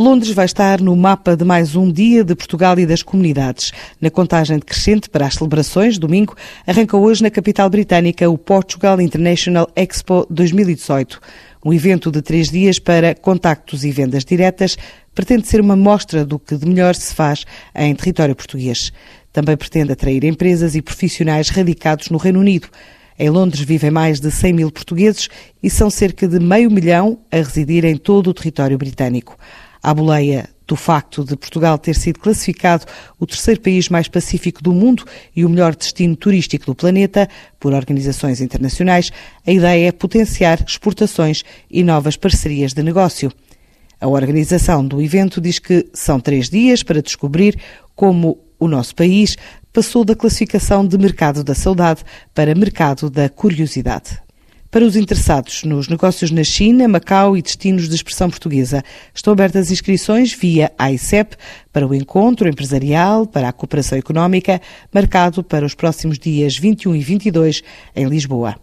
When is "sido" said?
31.96-32.20